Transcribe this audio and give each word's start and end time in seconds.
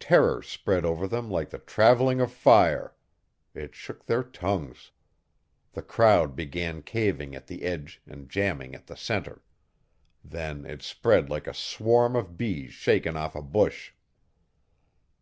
Terror 0.00 0.40
spread 0.40 0.86
over 0.86 1.06
them 1.06 1.30
like 1.30 1.50
the 1.50 1.58
travelling 1.58 2.18
of 2.18 2.32
fire. 2.32 2.94
It 3.54 3.74
shook 3.74 4.06
their 4.06 4.22
tongues. 4.22 4.90
The 5.72 5.82
crowd 5.82 6.34
began 6.34 6.80
caving 6.80 7.34
at 7.34 7.46
the 7.46 7.60
edge 7.62 8.00
and 8.06 8.30
jamming 8.30 8.74
at 8.74 8.86
the 8.86 8.96
centre. 8.96 9.42
Then 10.24 10.64
it 10.64 10.80
spread 10.80 11.28
like 11.28 11.46
a 11.46 11.52
swarm 11.52 12.16
of 12.16 12.38
bees 12.38 12.72
shaken 12.72 13.18
off 13.18 13.34
a 13.36 13.42
bush. 13.42 13.92